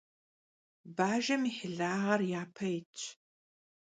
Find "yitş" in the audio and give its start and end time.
2.73-3.03